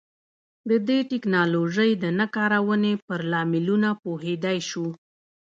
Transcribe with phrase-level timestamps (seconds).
[0.69, 4.87] د دې ټکنالوژۍ د نه کارونې پر لاملونو پوهېدای شو.